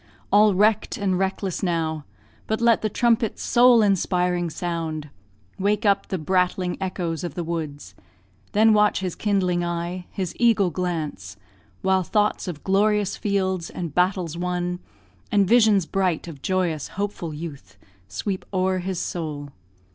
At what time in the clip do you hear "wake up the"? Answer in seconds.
5.59-6.17